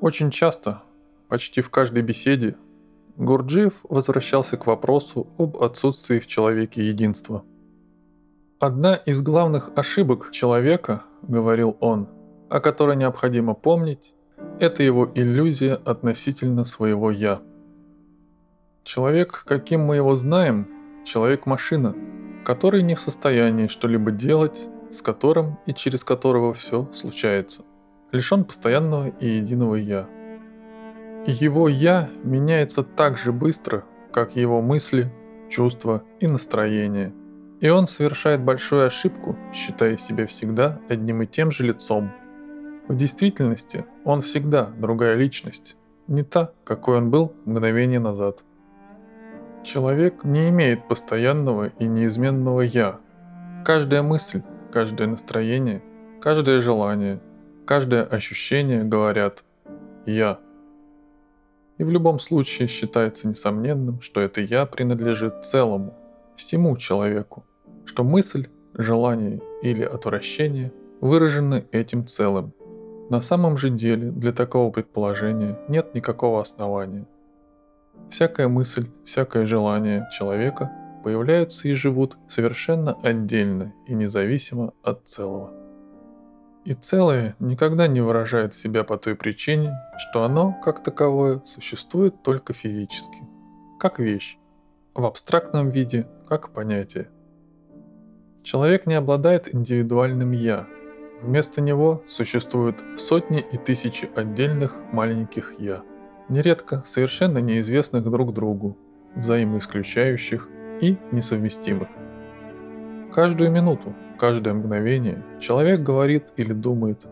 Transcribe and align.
Очень 0.00 0.30
часто, 0.30 0.82
почти 1.28 1.60
в 1.60 1.68
каждой 1.68 2.02
беседе, 2.02 2.56
Гурджиев 3.16 3.74
возвращался 3.82 4.56
к 4.56 4.66
вопросу 4.66 5.26
об 5.36 5.62
отсутствии 5.62 6.20
в 6.20 6.26
человеке 6.26 6.88
единства. 6.88 7.44
«Одна 8.58 8.94
из 8.94 9.20
главных 9.20 9.70
ошибок 9.76 10.30
человека,— 10.32 11.02
говорил 11.22 11.76
он,— 11.80 12.08
о 12.48 12.60
которой 12.60 12.96
необходимо 12.96 13.52
помнить, 13.52 14.14
это 14.58 14.82
его 14.82 15.10
иллюзия 15.14 15.74
относительно 15.74 16.64
своего 16.64 17.10
«я». 17.10 17.42
Человек, 18.84 19.44
каким 19.46 19.82
мы 19.82 19.96
его 19.96 20.16
знаем, 20.16 20.66
человек-машина, 21.04 21.94
который 22.46 22.82
не 22.82 22.94
в 22.94 23.00
состоянии 23.00 23.66
что-либо 23.66 24.10
делать, 24.10 24.70
с 24.90 25.02
которым 25.02 25.58
и 25.66 25.74
через 25.74 26.04
которого 26.04 26.54
все 26.54 26.88
случается, 26.94 27.64
лишен 28.12 28.44
постоянного 28.44 29.08
и 29.08 29.28
единого 29.28 29.76
«я». 29.76 30.08
Его 31.26 31.68
«я» 31.68 32.08
меняется 32.24 32.82
так 32.82 33.18
же 33.18 33.32
быстро, 33.32 33.84
как 34.12 34.36
его 34.36 34.62
мысли, 34.62 35.12
чувства 35.50 36.02
и 36.18 36.26
настроение. 36.26 37.12
И 37.60 37.68
он 37.68 37.86
совершает 37.86 38.40
большую 38.40 38.86
ошибку, 38.86 39.36
считая 39.52 39.96
себя 39.98 40.26
всегда 40.26 40.80
одним 40.88 41.22
и 41.22 41.26
тем 41.26 41.50
же 41.50 41.64
лицом. 41.64 42.10
В 42.88 42.96
действительности 42.96 43.84
он 44.04 44.22
всегда 44.22 44.70
другая 44.78 45.14
личность, 45.14 45.76
не 46.06 46.22
та, 46.22 46.52
какой 46.64 46.96
он 46.96 47.10
был 47.10 47.34
мгновение 47.44 48.00
назад. 48.00 48.42
Человек 49.62 50.24
не 50.24 50.48
имеет 50.48 50.88
постоянного 50.88 51.66
и 51.78 51.86
неизменного 51.86 52.62
«я». 52.62 52.98
Каждая 53.64 54.02
мысль, 54.02 54.42
каждое 54.72 55.06
настроение, 55.06 55.82
каждое 56.22 56.60
желание, 56.60 57.20
каждое 57.70 58.02
ощущение 58.02 58.82
говорят 58.82 59.44
«я». 60.04 60.40
И 61.78 61.84
в 61.84 61.90
любом 61.90 62.18
случае 62.18 62.66
считается 62.66 63.28
несомненным, 63.28 64.00
что 64.00 64.20
это 64.20 64.40
«я» 64.40 64.66
принадлежит 64.66 65.44
целому, 65.44 65.94
всему 66.34 66.76
человеку, 66.76 67.44
что 67.84 68.02
мысль, 68.02 68.48
желание 68.74 69.40
или 69.62 69.84
отвращение 69.84 70.72
выражены 71.00 71.64
этим 71.70 72.08
целым. 72.08 72.52
На 73.08 73.20
самом 73.20 73.56
же 73.56 73.70
деле 73.70 74.10
для 74.10 74.32
такого 74.32 74.72
предположения 74.72 75.56
нет 75.68 75.94
никакого 75.94 76.40
основания. 76.40 77.06
Всякая 78.08 78.48
мысль, 78.48 78.88
всякое 79.04 79.46
желание 79.46 80.08
человека 80.10 80.72
появляются 81.04 81.68
и 81.68 81.74
живут 81.74 82.18
совершенно 82.26 82.94
отдельно 82.94 83.72
и 83.86 83.94
независимо 83.94 84.72
от 84.82 85.06
целого. 85.06 85.59
И 86.70 86.74
целое 86.74 87.34
никогда 87.40 87.88
не 87.88 88.00
выражает 88.00 88.54
себя 88.54 88.84
по 88.84 88.96
той 88.96 89.16
причине, 89.16 89.74
что 89.98 90.22
оно, 90.22 90.56
как 90.62 90.84
таковое, 90.84 91.42
существует 91.44 92.22
только 92.22 92.52
физически, 92.52 93.18
как 93.80 93.98
вещь, 93.98 94.38
в 94.94 95.04
абстрактном 95.04 95.70
виде, 95.70 96.06
как 96.28 96.50
понятие. 96.50 97.08
Человек 98.44 98.86
не 98.86 98.94
обладает 98.94 99.52
индивидуальным 99.52 100.30
«я», 100.30 100.68
вместо 101.20 101.60
него 101.60 102.04
существуют 102.06 102.84
сотни 102.98 103.40
и 103.40 103.56
тысячи 103.56 104.08
отдельных 104.14 104.76
маленьких 104.92 105.54
«я», 105.58 105.82
нередко 106.28 106.84
совершенно 106.86 107.38
неизвестных 107.38 108.04
друг 108.04 108.32
другу, 108.32 108.78
взаимоисключающих 109.16 110.48
и 110.80 110.96
несовместимых. 111.10 111.88
Каждую 113.12 113.50
минуту, 113.50 113.92
каждое 114.20 114.52
мгновение 114.52 115.24
человек 115.40 115.80
говорит 115.80 116.24
или 116.36 116.52
думает 116.52 117.06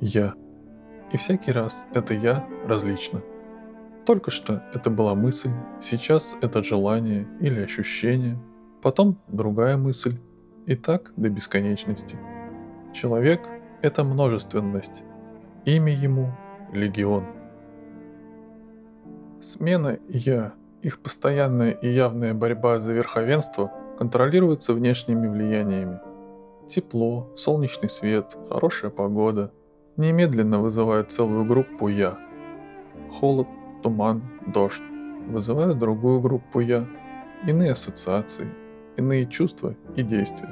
«я». 0.00 0.34
И 1.10 1.16
всякий 1.16 1.50
раз 1.50 1.86
это 1.92 2.14
«я» 2.14 2.46
различно. 2.64 3.20
Только 4.06 4.30
что 4.30 4.62
это 4.72 4.88
была 4.88 5.16
мысль, 5.16 5.50
сейчас 5.80 6.36
это 6.40 6.62
желание 6.62 7.26
или 7.40 7.60
ощущение, 7.60 8.38
потом 8.80 9.18
другая 9.26 9.76
мысль, 9.76 10.18
и 10.66 10.76
так 10.76 11.12
до 11.16 11.28
бесконечности. 11.28 12.16
Человек– 12.94 13.40
это 13.82 14.04
множественность, 14.04 15.02
имя 15.64 15.92
ему– 15.92 16.32
легион. 16.72 17.24
Смена 19.40 19.98
«я» 20.08 20.54
Их 20.82 20.98
постоянная 20.98 21.70
и 21.70 21.88
явная 21.88 22.34
борьба 22.34 22.80
за 22.80 22.92
верховенство 22.92 23.70
контролируется 23.96 24.74
внешними 24.74 25.28
влияниями. 25.28 26.00
Тепло, 26.68 27.30
солнечный 27.36 27.88
свет, 27.88 28.36
хорошая 28.48 28.90
погода 28.90 29.52
немедленно 29.96 30.60
вызывают 30.60 31.10
целую 31.10 31.44
группу 31.44 31.88
«я». 31.88 32.18
Холод, 33.10 33.46
туман, 33.82 34.22
дождь 34.46 34.82
вызывают 35.28 35.78
другую 35.78 36.20
группу 36.20 36.60
«я», 36.60 36.86
иные 37.46 37.72
ассоциации, 37.72 38.48
иные 38.96 39.26
чувства 39.26 39.76
и 39.96 40.02
действия. 40.02 40.48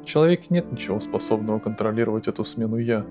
В 0.00 0.04
человеке 0.04 0.46
нет 0.50 0.70
ничего 0.72 1.00
способного 1.00 1.58
контролировать 1.58 2.28
эту 2.28 2.44
смену 2.44 2.78
«я», 2.78 3.04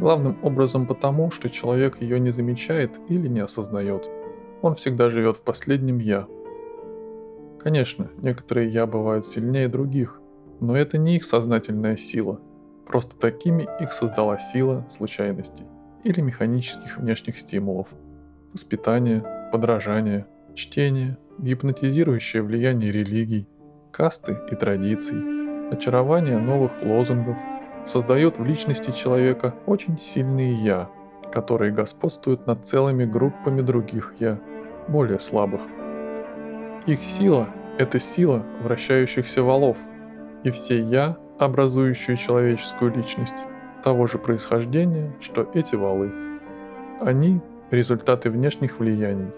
главным 0.00 0.38
образом 0.42 0.86
потому, 0.86 1.30
что 1.30 1.50
человек 1.50 2.00
ее 2.00 2.18
не 2.18 2.30
замечает 2.30 2.98
или 3.08 3.28
не 3.28 3.40
осознает– 3.40 4.08
он 4.62 4.76
всегда 4.76 5.10
живет 5.10 5.36
в 5.36 5.42
последнем 5.42 5.98
«я». 5.98 6.26
Конечно, 7.58 8.10
некоторые 8.16 8.68
«я» 8.68 8.86
бывают 8.86 9.26
сильнее 9.26 9.68
других, 9.68 10.20
но 10.62 10.76
это 10.76 10.96
не 10.96 11.16
их 11.16 11.24
сознательная 11.24 11.96
сила. 11.96 12.40
Просто 12.86 13.18
такими 13.18 13.68
их 13.80 13.92
создала 13.92 14.38
сила 14.38 14.86
случайностей 14.88 15.66
или 16.04 16.20
механических 16.20 16.98
внешних 16.98 17.36
стимулов. 17.36 17.88
Воспитание, 18.52 19.50
подражание, 19.52 20.26
чтение, 20.54 21.18
гипнотизирующее 21.38 22.42
влияние 22.42 22.92
религий, 22.92 23.48
касты 23.90 24.38
и 24.50 24.54
традиций, 24.54 25.70
очарование 25.70 26.38
новых 26.38 26.70
лозунгов 26.82 27.36
создают 27.84 28.38
в 28.38 28.44
личности 28.44 28.92
человека 28.92 29.56
очень 29.66 29.98
сильные 29.98 30.52
«я», 30.64 30.88
которые 31.32 31.72
господствуют 31.72 32.46
над 32.46 32.64
целыми 32.66 33.04
группами 33.04 33.62
других 33.62 34.14
«я», 34.20 34.38
более 34.86 35.18
слабых. 35.18 35.62
Их 36.86 37.02
сила– 37.02 37.48
это 37.78 37.98
сила 37.98 38.44
вращающихся 38.60 39.42
валов, 39.42 39.76
и 40.44 40.50
все 40.50 40.80
«я», 40.80 41.16
образующие 41.38 42.16
человеческую 42.16 42.94
личность, 42.94 43.34
того 43.82 44.06
же 44.06 44.18
происхождения, 44.18 45.12
что 45.20 45.48
эти 45.54 45.74
валы. 45.74 46.12
Они– 47.00 47.40
результаты 47.70 48.30
внешних 48.30 48.78
влияний, 48.78 49.30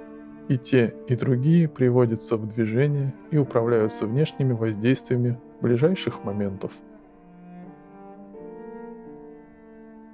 и 0.49 0.59
те, 0.59 0.95
и 1.09 1.17
другие 1.17 1.69
приводятся 1.69 2.37
в 2.37 2.47
движение 2.47 3.15
и 3.31 3.39
управляются 3.39 4.07
внешними 4.07 4.53
воздействиями 4.53 5.39
ближайших 5.61 6.25
моментов. 6.25 6.73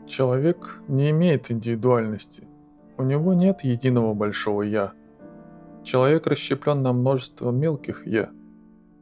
Человек 0.07 0.81
не 0.89 1.11
имеет 1.11 1.51
индивидуальности. 1.51 2.45
У 2.97 3.03
него 3.03 3.33
нет 3.35 3.63
единого 3.63 4.15
большого 4.15 4.63
«я», 4.63 4.93
Человек 5.83 6.27
расщеплен 6.27 6.83
на 6.83 6.93
множество 6.93 7.51
мелких 7.51 8.07
«я», 8.07 8.31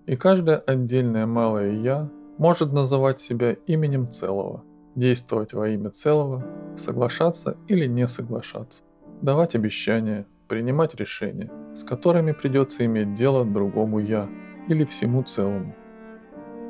и 0.08 0.16
каждое 0.16 0.56
отдельное 0.56 1.26
малое 1.26 1.72
«я» 1.72 2.08
может 2.38 2.72
называть 2.72 3.20
себя 3.20 3.52
именем 3.66 4.08
целого, 4.08 4.64
действовать 4.94 5.52
во 5.52 5.69
имя 5.69 5.91
целого, 5.91 6.46
соглашаться 6.76 7.58
или 7.69 7.84
не 7.84 8.08
соглашаться, 8.08 8.82
давать 9.20 9.54
обещания, 9.54 10.26
принимать 10.48 10.94
решения, 10.94 11.50
с 11.74 11.84
которыми 11.84 12.32
придется 12.32 12.86
иметь 12.86 13.12
дело 13.12 13.44
другому 13.44 13.98
«я» 13.98 14.30
или 14.66 14.86
всему 14.86 15.24
целому. 15.24 15.74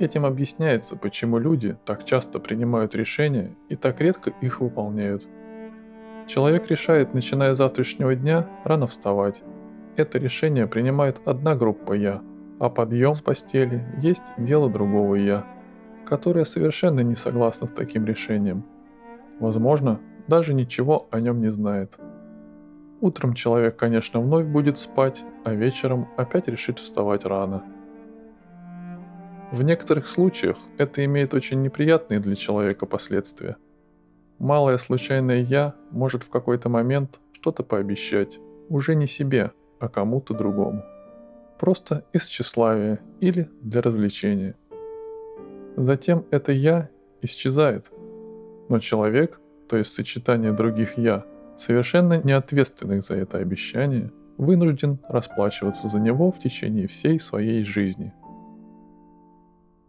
Этим 0.01 0.27
объясняется, 0.27 0.97
почему 0.97 1.39
люди 1.39 1.77
так 1.85 2.05
часто 2.05 2.41
принимают 2.41 2.97
решения 2.97 3.55
и 3.69 3.77
так 3.77 4.01
редко 4.01 4.33
их 4.41 4.61
выполняют. 4.61 5.29
Человек 6.27 6.69
решает, 6.69 7.15
начиная 7.15 7.55
с 7.55 7.59
завтрашнего 7.59 8.17
дня, 8.17 8.49
рано 8.65 8.89
вставать, 8.89 9.45
это 9.95 10.19
решение 10.19 10.67
принимает 10.67 11.21
одна 11.25 11.55
группа 11.55 11.93
«я», 11.93 12.21
а 12.61 12.71
подъем 12.71 13.15
с 13.15 13.21
постели 13.21 13.85
есть 13.99 14.25
дело 14.37 14.71
другого 14.71 15.15
«я», 15.15 15.47
которое 16.05 16.45
совершенно 16.45 17.01
не 17.01 17.15
согласно 17.15 17.67
с 17.67 17.71
таким 17.71 18.05
решением. 18.05 18.65
Возможно, 19.41 20.01
даже 20.27 20.55
ничего 20.55 21.07
о 21.11 21.21
нем 21.21 21.41
не 21.41 21.51
знает. 21.51 21.97
Утром 23.01 23.35
человек, 23.35 23.77
конечно, 23.77 24.21
вновь 24.21 24.47
будет 24.47 24.79
спать, 24.79 25.25
а 25.45 25.55
вечером 25.55 26.09
опять 26.17 26.49
решит 26.49 26.79
вставать 26.79 27.25
рано. 27.25 27.63
В 29.53 29.63
некоторых 29.63 30.07
случаях 30.07 30.59
это 30.77 31.05
имеет 31.05 31.33
очень 31.33 31.63
неприятные 31.63 32.21
для 32.21 32.35
человека 32.35 32.87
последствия. 32.87 33.57
Малое 34.39 34.79
случайное 34.79 35.39
«я» 35.39 35.75
может 35.91 36.23
в 36.23 36.31
какой-то 36.31 36.69
момент 36.69 37.21
что-то 37.33 37.63
пообещать, 37.63 38.39
уже 38.69 38.95
не 38.95 39.07
себе, 39.07 39.53
а 39.79 39.89
кому-то 39.89 40.35
другому. 40.35 40.83
Просто 41.59 42.05
из 42.13 42.27
тщеславия 42.27 43.01
или 43.21 43.51
для 43.63 43.83
развлечения. 43.83 44.55
Затем 45.77 46.25
это 46.31 46.53
«я» 46.53 46.89
исчезает. 47.21 47.91
Но 48.69 48.79
человек, 48.79 49.41
то 49.69 49.77
есть 49.77 49.93
сочетание 49.93 50.53
других 50.53 50.99
«я», 50.99 51.25
совершенно 51.57 52.23
неответственных 52.23 53.05
за 53.05 53.17
это 53.17 53.39
обещание, 53.39 54.13
вынужден 54.37 54.99
расплачиваться 55.09 55.89
за 55.89 55.99
него 55.99 56.31
в 56.31 56.39
течение 56.39 56.87
всей 56.87 57.19
своей 57.19 57.65
жизни. 57.65 58.15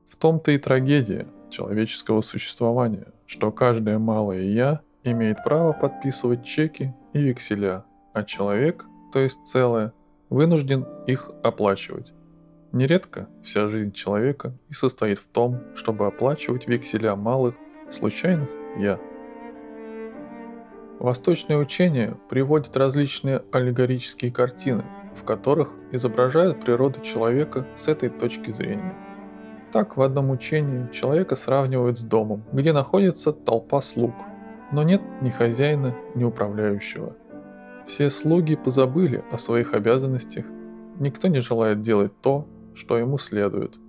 В 0.10 0.16
том-то 0.16 0.52
и 0.52 0.58
трагедия 0.58 1.28
человеческого 1.50 2.22
существования, 2.22 3.08
что 3.26 3.52
каждое 3.52 4.00
малое 4.00 4.42
«я» 4.42 4.82
имеет 5.04 5.44
право 5.44 5.72
подписывать 5.74 6.44
чеки 6.44 6.94
и 7.14 7.20
векселя, 7.20 7.86
а 8.14 8.24
человек, 8.24 8.86
то 9.14 9.20
есть 9.20 9.46
целое, 9.46 9.94
вынужден 10.30 10.86
их 11.08 11.32
оплачивать. 11.44 12.14
Нередко 12.72 13.28
вся 13.44 13.68
жизнь 13.68 13.94
человека 13.94 14.54
и 14.70 14.74
состоит 14.74 15.20
в 15.20 15.28
том, 15.28 15.60
чтобы 15.76 16.06
оплачивать 16.06 16.68
векселя 16.68 17.16
малых, 17.16 17.56
случайных 17.90 18.50
«я». 18.78 19.00
Восточное 21.00 21.58
учение 21.58 22.18
приводит 22.30 22.76
различные 22.76 23.42
аллегорические 23.52 24.32
картины, 24.32 24.84
в 25.16 25.24
которых 25.24 25.72
изображают 25.92 26.64
природу 26.64 27.00
человека 27.02 27.66
с 27.76 27.88
этой 27.88 28.10
точки 28.10 28.52
зрения. 28.52 28.94
Так 29.72 29.98
в 29.98 30.02
одном 30.02 30.30
учении 30.30 30.92
человека 30.92 31.36
сравнивают 31.36 32.00
с 32.00 32.04
домом, 32.04 32.44
где 32.52 32.74
находится 32.74 33.32
толпа 33.32 33.82
слуг, 33.82 34.14
но 34.72 34.84
нет 34.84 35.02
ни 35.22 35.30
хозяина, 35.30 35.96
ни 36.16 36.24
управляющего. 36.24 37.16
Все 37.86 38.10
слуги 38.10 38.56
позабыли 38.56 39.24
о 39.32 39.38
своих 39.38 39.74
обязанностях, 39.74 40.46
никто 41.00 41.28
не 41.28 41.40
желает 41.40 41.82
делать 41.82 42.12
то, 42.22 42.48
что 42.76 42.98
ему 42.98 43.18
следует. 43.18 43.80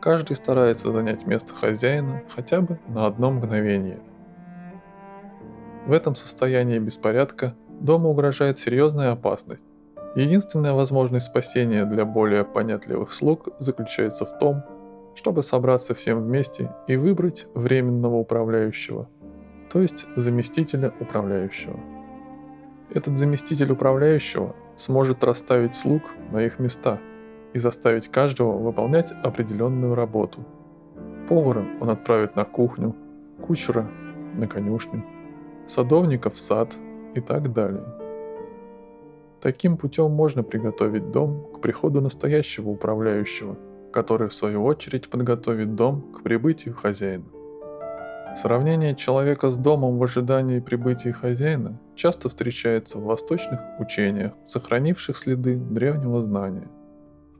Каждый 0.00 0.34
старается 0.36 0.90
занять 0.92 1.26
место 1.26 1.54
хозяина 1.54 2.22
хотя 2.28 2.60
бы 2.60 2.78
на 2.88 3.06
одно 3.06 3.30
мгновение. 3.30 4.00
В 5.86 5.92
этом 5.92 6.14
состоянии 6.14 6.78
беспорядка 6.78 7.54
дому 7.68 8.10
угрожает 8.10 8.58
серьезная 8.58 9.12
опасность. 9.12 9.62
Единственная 10.14 10.72
возможность 10.72 11.26
спасения 11.26 11.84
для 11.84 12.04
более 12.04 12.44
понятливых 12.44 13.12
слуг 13.12 13.48
заключается 13.58 14.26
в 14.26 14.38
том, 14.38 14.62
чтобы 15.14 15.42
собраться 15.42 15.94
всем 15.94 16.22
вместе 16.22 16.72
и 16.86 16.96
выбрать 16.96 17.46
временного 17.54 18.16
управляющего, 18.16 19.08
то 19.72 19.80
есть 19.80 20.06
заместителя 20.16 20.92
управляющего. 21.00 21.78
Этот 22.94 23.18
заместитель 23.18 23.72
управляющего 23.72 24.54
сможет 24.76 25.24
расставить 25.24 25.74
слуг 25.74 26.02
на 26.30 26.42
их 26.42 26.58
места– 26.58 26.98
и 27.52 27.58
заставить 27.58 28.08
каждого 28.08 28.58
выполнять 28.58 29.12
определенную 29.12 29.94
работу. 29.94 30.44
Повара 31.28 31.64
он 31.80 31.90
отправит 31.90 32.36
на 32.36 32.44
кухню, 32.44 32.94
кучера 33.46 33.90
на 34.34 34.46
конюшню, 34.46 35.04
садовника 35.66 36.30
в 36.30 36.38
сад 36.38 36.74
и 37.14 37.20
так 37.20 37.52
далее. 37.52 37.84
Таким 39.40 39.76
путем 39.76 40.10
можно 40.10 40.42
приготовить 40.42 41.10
дом 41.10 41.46
к 41.54 41.60
приходу 41.60 42.00
настоящего 42.00 42.70
управляющего, 42.70 43.58
который 43.92 44.28
в 44.28 44.34
свою 44.34 44.64
очередь 44.64 45.08
подготовит 45.08 45.74
дом 45.74 46.12
к 46.12 46.22
прибытию 46.22 46.74
хозяина. 46.74 47.24
Сравнение 48.36 48.94
человека 48.94 49.50
с 49.50 49.56
домом 49.56 49.98
в 49.98 50.02
ожидании 50.02 50.60
прибытия 50.60 51.12
хозяина 51.12 51.78
часто 51.94 52.28
встречается 52.28 52.98
в 52.98 53.04
восточных 53.04 53.60
учениях, 53.78 54.32
сохранивших 54.46 55.16
следы 55.16 55.56
древнего 55.56 56.22
знания– 56.22 56.68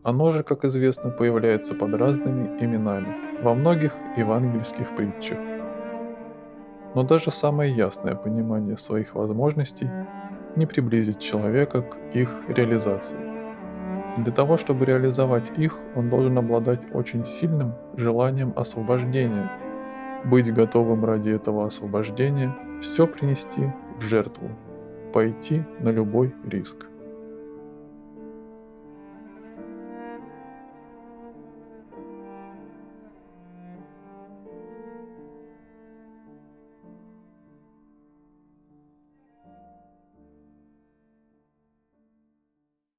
оно 0.04 0.32
же, 0.32 0.42
как 0.42 0.64
известно, 0.64 1.10
появляется 1.10 1.74
под 1.76 1.94
разными 1.94 2.60
именами 2.60 3.40
во 3.40 3.54
многих 3.54 3.92
евангельских 4.16 4.96
притчах. 4.96 5.38
Но 6.96 7.04
даже 7.04 7.30
самое 7.30 7.72
ясное 7.72 8.16
понимание 8.16 8.76
своих 8.76 9.14
возможностей 9.14 9.88
не 10.56 10.66
приблизит 10.66 11.20
человека 11.20 11.82
к 11.82 12.16
их 12.16 12.28
реализации. 12.48 13.16
Для 14.18 14.32
того, 14.32 14.56
чтобы 14.56 14.86
реализовать 14.86 15.52
их, 15.56 15.78
он 15.94 16.10
должен 16.10 16.36
обладать 16.36 16.80
очень 16.92 17.24
сильным 17.24 17.74
желанием 17.96 18.52
освобождения, 18.56 19.52
быть 20.24 20.52
готовым 20.52 21.04
ради 21.04 21.30
этого 21.30 21.66
освобождения 21.66 22.54
все 22.80 23.06
принести 23.06 23.72
в 23.98 24.02
жертву, 24.02 24.50
пойти 25.12 25.62
на 25.80 25.90
любой 25.90 26.34
риск. 26.44 26.86